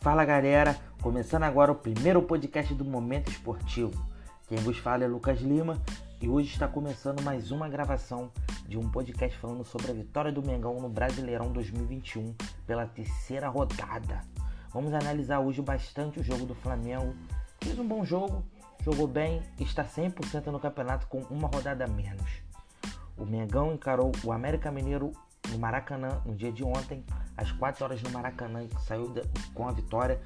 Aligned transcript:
Fala 0.00 0.24
galera, 0.24 0.78
começando 1.02 1.42
agora 1.42 1.72
o 1.72 1.74
primeiro 1.74 2.22
podcast 2.22 2.72
do 2.72 2.84
Momento 2.84 3.32
Esportivo. 3.32 3.92
Quem 4.46 4.56
vos 4.58 4.78
fala 4.78 5.02
é 5.02 5.08
Lucas 5.08 5.40
Lima 5.40 5.82
e 6.22 6.28
hoje 6.28 6.52
está 6.52 6.68
começando 6.68 7.20
mais 7.20 7.50
uma 7.50 7.68
gravação 7.68 8.30
de 8.68 8.78
um 8.78 8.88
podcast 8.88 9.36
falando 9.38 9.64
sobre 9.64 9.90
a 9.90 9.94
vitória 9.94 10.30
do 10.30 10.40
Mengão 10.40 10.80
no 10.80 10.88
Brasileirão 10.88 11.52
2021 11.52 12.32
pela 12.64 12.86
terceira 12.86 13.48
rodada. 13.48 14.20
Vamos 14.72 14.94
analisar 14.94 15.40
hoje 15.40 15.60
bastante 15.60 16.20
o 16.20 16.24
jogo 16.24 16.46
do 16.46 16.54
Flamengo. 16.54 17.12
Fez 17.60 17.76
um 17.76 17.86
bom 17.86 18.04
jogo, 18.04 18.44
jogou 18.84 19.08
bem, 19.08 19.42
está 19.58 19.84
100% 19.84 20.46
no 20.46 20.60
campeonato 20.60 21.08
com 21.08 21.22
uma 21.22 21.48
rodada 21.48 21.84
a 21.84 21.88
menos. 21.88 22.30
O 23.16 23.26
Mengão 23.26 23.74
encarou 23.74 24.12
o 24.22 24.30
América 24.30 24.70
Mineiro 24.70 25.10
no 25.50 25.58
Maracanã 25.58 26.22
no 26.24 26.36
dia 26.36 26.52
de 26.52 26.62
ontem, 26.62 27.04
às 27.38 27.52
4 27.52 27.84
horas 27.84 28.02
no 28.02 28.10
Maracanã, 28.10 28.66
saiu 28.86 29.14
com 29.54 29.66
a 29.66 29.72
vitória 29.72 30.20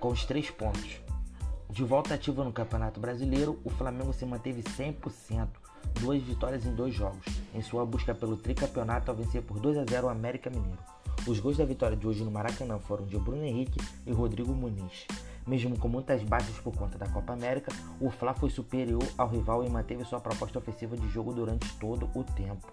com 0.00 0.08
os 0.08 0.24
três 0.24 0.50
pontos. 0.50 0.98
De 1.70 1.84
volta 1.84 2.14
ativa 2.14 2.42
no 2.42 2.52
Campeonato 2.52 2.98
Brasileiro, 2.98 3.60
o 3.62 3.70
Flamengo 3.70 4.12
se 4.12 4.24
manteve 4.24 4.62
100%, 4.62 5.48
duas 6.00 6.22
vitórias 6.22 6.64
em 6.64 6.74
dois 6.74 6.94
jogos, 6.94 7.26
em 7.54 7.60
sua 7.60 7.84
busca 7.84 8.14
pelo 8.14 8.36
tricampeonato 8.36 9.10
ao 9.10 9.16
vencer 9.16 9.42
por 9.42 9.60
2 9.60 9.76
a 9.78 9.84
0 9.84 10.06
o 10.06 10.10
América 10.10 10.48
Mineiro. 10.48 10.78
Os 11.26 11.38
gols 11.38 11.56
da 11.56 11.64
vitória 11.64 11.96
de 11.96 12.06
hoje 12.06 12.24
no 12.24 12.30
Maracanã 12.30 12.78
foram 12.78 13.04
de 13.04 13.18
Bruno 13.18 13.44
Henrique 13.44 13.80
e 14.06 14.12
Rodrigo 14.12 14.54
Muniz. 14.54 15.06
Mesmo 15.46 15.78
com 15.78 15.88
muitas 15.88 16.22
baixas 16.22 16.56
por 16.58 16.74
conta 16.74 16.96
da 16.96 17.08
Copa 17.08 17.32
América, 17.32 17.72
o 18.00 18.10
Fla 18.10 18.32
foi 18.32 18.48
superior 18.48 19.02
ao 19.18 19.28
rival 19.28 19.64
e 19.64 19.68
manteve 19.68 20.04
sua 20.04 20.20
proposta 20.20 20.58
ofensiva 20.58 20.96
de 20.96 21.08
jogo 21.08 21.32
durante 21.32 21.70
todo 21.78 22.08
o 22.14 22.24
tempo. 22.24 22.72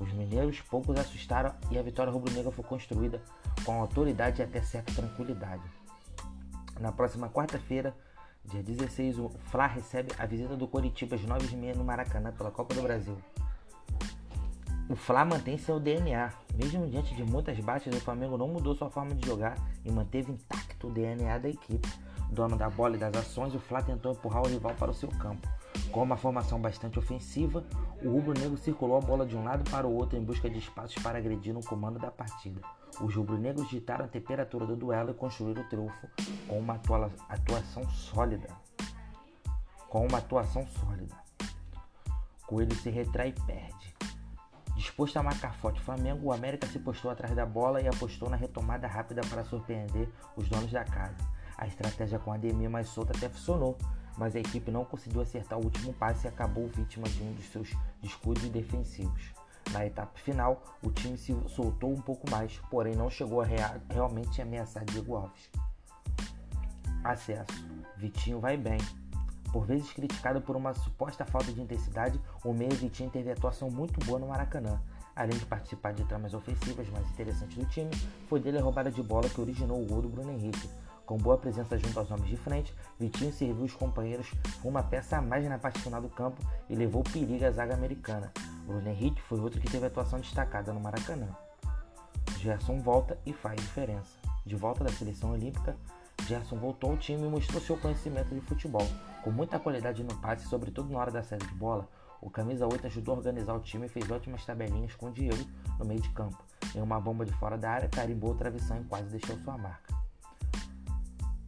Os 0.00 0.12
mineiros 0.14 0.60
poucos 0.62 0.98
assustaram 0.98 1.54
e 1.70 1.78
a 1.78 1.82
vitória 1.82 2.10
rubro-negra 2.10 2.50
foi 2.50 2.64
construída 2.64 3.22
com 3.64 3.80
autoridade 3.80 4.40
e 4.40 4.44
até 4.44 4.62
certa 4.62 4.92
tranquilidade. 4.94 5.62
Na 6.80 6.90
próxima 6.90 7.28
quarta-feira, 7.28 7.94
dia 8.46 8.62
16, 8.62 9.18
o 9.18 9.28
Fla 9.50 9.66
recebe 9.66 10.10
a 10.18 10.24
visita 10.24 10.56
do 10.56 10.66
Coritiba 10.66 11.14
às 11.16 11.20
9h30 11.20 11.76
no 11.76 11.84
Maracanã 11.84 12.32
pela 12.32 12.50
Copa 12.50 12.74
do 12.74 12.82
Brasil. 12.82 13.16
O 14.88 14.96
Fla 14.96 15.24
mantém 15.24 15.58
seu 15.58 15.78
DNA. 15.78 16.32
Mesmo 16.54 16.88
diante 16.88 17.14
de 17.14 17.22
muitas 17.22 17.60
baixas, 17.60 17.94
o 17.94 18.00
Flamengo 18.00 18.38
não 18.38 18.48
mudou 18.48 18.74
sua 18.74 18.90
forma 18.90 19.14
de 19.14 19.26
jogar 19.26 19.56
e 19.84 19.92
manteve 19.92 20.32
intacto 20.32 20.88
o 20.88 20.90
DNA 20.90 21.38
da 21.38 21.48
equipe. 21.50 21.88
Dono 22.30 22.56
da 22.56 22.70
bola 22.70 22.96
e 22.96 22.98
das 22.98 23.14
ações, 23.14 23.54
o 23.54 23.60
Fla 23.60 23.82
tentou 23.82 24.12
empurrar 24.12 24.42
o 24.42 24.48
rival 24.48 24.74
para 24.74 24.90
o 24.90 24.94
seu 24.94 25.10
campo. 25.10 25.46
Com 25.92 26.04
uma 26.04 26.16
formação 26.16 26.60
bastante 26.60 27.00
ofensiva, 27.00 27.64
o 28.00 28.10
rubro-negro 28.10 28.56
circulou 28.56 28.96
a 28.96 29.00
bola 29.00 29.26
de 29.26 29.36
um 29.36 29.42
lado 29.42 29.68
para 29.68 29.88
o 29.88 29.92
outro 29.92 30.16
em 30.16 30.22
busca 30.22 30.48
de 30.48 30.58
espaços 30.58 31.02
para 31.02 31.18
agredir 31.18 31.52
no 31.52 31.64
comando 31.64 31.98
da 31.98 32.12
partida. 32.12 32.60
Os 33.00 33.14
rubro-negros 33.14 33.68
ditaram 33.68 34.04
a 34.04 34.08
temperatura 34.08 34.64
do 34.66 34.76
duelo 34.76 35.10
e 35.10 35.14
construíram 35.14 35.62
o 35.62 35.68
triunfo 35.68 36.08
com 36.46 36.60
uma 36.60 36.80
atuação 37.28 37.88
sólida. 37.90 38.48
Com 39.88 40.06
uma 40.06 40.18
atuação 40.18 40.64
sólida. 40.64 41.16
Coelho 42.46 42.74
se 42.76 42.88
retrai 42.88 43.30
e 43.30 43.40
perde. 43.44 43.96
Disposto 44.76 45.16
a 45.16 45.22
marcar 45.24 45.54
forte 45.54 45.80
o 45.80 45.84
Flamengo, 45.84 46.28
o 46.28 46.32
América 46.32 46.68
se 46.68 46.78
postou 46.78 47.10
atrás 47.10 47.34
da 47.34 47.44
bola 47.44 47.82
e 47.82 47.88
apostou 47.88 48.30
na 48.30 48.36
retomada 48.36 48.86
rápida 48.86 49.22
para 49.28 49.44
surpreender 49.44 50.08
os 50.36 50.48
donos 50.48 50.70
da 50.70 50.84
casa. 50.84 51.16
A 51.56 51.66
estratégia 51.66 52.18
com 52.18 52.32
a 52.32 52.36
Ademir 52.36 52.70
mais 52.70 52.88
solta 52.88 53.12
até 53.16 53.28
funcionou, 53.28 53.76
mas 54.20 54.36
a 54.36 54.38
equipe 54.38 54.70
não 54.70 54.84
conseguiu 54.84 55.22
acertar 55.22 55.58
o 55.58 55.64
último 55.64 55.94
passe 55.94 56.26
e 56.26 56.28
acabou 56.28 56.68
vítima 56.68 57.08
de 57.08 57.22
um 57.22 57.32
dos 57.32 57.46
seus 57.46 57.70
descuidos 58.02 58.50
defensivos. 58.50 59.32
Na 59.72 59.86
etapa 59.86 60.12
final, 60.18 60.62
o 60.82 60.90
time 60.90 61.16
se 61.16 61.34
soltou 61.48 61.90
um 61.90 62.02
pouco 62.02 62.30
mais, 62.30 62.60
porém 62.70 62.94
não 62.94 63.08
chegou 63.08 63.40
a 63.40 63.46
rea 63.46 63.80
realmente 63.88 64.42
ameaçar 64.42 64.84
Diego 64.84 65.16
Alves. 65.16 65.48
Acesso. 67.02 67.66
Vitinho 67.96 68.40
vai 68.40 68.58
bem. 68.58 68.78
Por 69.50 69.64
vezes 69.64 69.90
criticado 69.90 70.42
por 70.42 70.54
uma 70.54 70.74
suposta 70.74 71.24
falta 71.24 71.50
de 71.50 71.62
intensidade, 71.62 72.20
o 72.44 72.52
meio 72.52 72.74
Vitinho 72.74 73.08
teve 73.08 73.30
atuação 73.30 73.70
muito 73.70 74.04
boa 74.04 74.18
no 74.18 74.28
Maracanã. 74.28 74.82
Além 75.16 75.38
de 75.38 75.46
participar 75.46 75.94
de 75.94 76.04
tramas 76.04 76.34
ofensivas 76.34 76.90
mais 76.90 77.08
interessantes 77.08 77.56
do 77.56 77.64
time, 77.64 77.90
foi 78.28 78.38
dele 78.38 78.58
a 78.58 78.62
roubada 78.62 78.90
de 78.90 79.02
bola 79.02 79.30
que 79.30 79.40
originou 79.40 79.82
o 79.82 79.86
gol 79.86 80.02
do 80.02 80.10
Bruno 80.10 80.30
Henrique, 80.30 80.68
com 81.10 81.16
boa 81.16 81.36
presença 81.36 81.76
junto 81.76 81.98
aos 81.98 82.08
homens 82.08 82.28
de 82.28 82.36
frente, 82.36 82.72
Vitinho 82.96 83.32
serviu 83.32 83.64
os 83.64 83.74
companheiros 83.74 84.32
com 84.62 84.68
uma 84.68 84.80
peça 84.80 85.16
a 85.16 85.20
mais 85.20 85.44
na 85.44 85.58
parte 85.58 85.80
final 85.80 86.00
do 86.00 86.08
campo 86.08 86.40
e 86.68 86.76
levou 86.76 87.02
perigo 87.02 87.44
à 87.44 87.50
zaga 87.50 87.74
americana. 87.74 88.32
Bruno 88.64 88.88
Henrique 88.88 89.20
foi 89.22 89.40
outro 89.40 89.60
que 89.60 89.68
teve 89.68 89.86
atuação 89.86 90.20
destacada 90.20 90.72
no 90.72 90.78
Maracanã. 90.78 91.26
Gerson 92.38 92.78
volta 92.78 93.18
e 93.26 93.32
faz 93.32 93.60
diferença. 93.60 94.20
De 94.46 94.54
volta 94.54 94.84
da 94.84 94.90
seleção 94.92 95.32
olímpica, 95.32 95.74
Gerson 96.28 96.54
voltou 96.54 96.92
ao 96.92 96.96
time 96.96 97.26
e 97.26 97.28
mostrou 97.28 97.60
seu 97.60 97.76
conhecimento 97.76 98.32
de 98.32 98.40
futebol. 98.42 98.86
Com 99.24 99.32
muita 99.32 99.58
qualidade 99.58 100.04
no 100.04 100.14
passe, 100.18 100.46
sobretudo 100.46 100.92
na 100.92 101.00
hora 101.00 101.10
da 101.10 101.24
saída 101.24 101.44
de 101.44 101.54
bola, 101.54 101.88
o 102.20 102.30
camisa 102.30 102.68
8 102.68 102.86
ajudou 102.86 103.16
a 103.16 103.18
organizar 103.18 103.54
o 103.54 103.60
time 103.60 103.86
e 103.86 103.88
fez 103.88 104.08
ótimas 104.08 104.46
tabelinhas 104.46 104.94
com 104.94 105.06
o 105.06 105.12
Diego 105.12 105.44
no 105.76 105.84
meio 105.84 106.00
de 106.00 106.10
campo. 106.10 106.40
Em 106.72 106.80
uma 106.80 107.00
bomba 107.00 107.26
de 107.26 107.32
fora 107.32 107.58
da 107.58 107.68
área, 107.68 107.88
carimbou 107.88 108.32
a 108.32 108.36
travessão 108.36 108.80
e 108.80 108.84
quase 108.84 109.08
deixou 109.08 109.36
sua 109.38 109.58
marca 109.58 109.99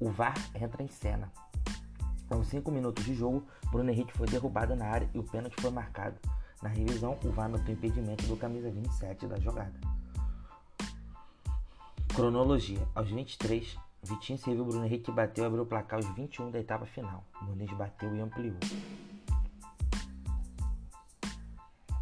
o 0.03 0.11
VAR 0.11 0.35
entra 0.55 0.83
em 0.83 0.89
cena. 0.89 1.33
Aos 2.29 2.49
5 2.49 2.71
minutos 2.73 3.05
de 3.05 3.15
jogo, 3.15 3.47
Bruno 3.71 3.91
Henrique 3.91 4.13
foi 4.13 4.27
derrubado 4.27 4.75
na 4.75 4.87
área 4.87 5.09
e 5.15 5.19
o 5.19 5.23
pênalti 5.23 5.61
foi 5.61 5.71
marcado. 5.71 6.19
Na 6.61 6.69
revisão, 6.69 7.19
o 7.25 7.31
VAR 7.31 7.49
notou 7.49 7.73
impedimento 7.73 8.27
do 8.27 8.37
camisa 8.37 8.71
27 8.71 9.27
da 9.27 9.39
jogada. 9.39 9.73
Cronologia. 12.15 12.87
Aos 12.95 13.11
23, 13.11 13.79
Vitinho 14.03 14.39
serviu 14.39 14.65
Bruno 14.65 14.85
Henrique 14.85 15.13
bateu 15.13 15.45
e 15.45 15.47
abriu 15.47 15.63
o 15.63 15.67
placar 15.67 16.01
aos 16.01 16.15
21 16.17 16.51
da 16.51 16.59
etapa 16.59 16.85
final. 16.85 17.25
Muniz 17.43 17.71
bateu 17.73 18.15
e 18.15 18.21
ampliou. 18.21 18.57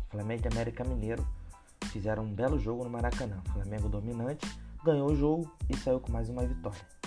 Flamengo 0.08 0.42
e 0.44 0.52
América 0.52 0.84
Mineiro 0.84 1.26
fizeram 1.86 2.24
um 2.24 2.32
belo 2.32 2.58
jogo 2.58 2.82
no 2.82 2.90
Maracanã. 2.90 3.42
Flamengo 3.52 3.88
dominante, 3.88 4.46
ganhou 4.82 5.10
o 5.10 5.14
jogo 5.14 5.52
e 5.68 5.76
saiu 5.76 6.00
com 6.00 6.10
mais 6.10 6.30
uma 6.30 6.46
vitória. 6.46 6.99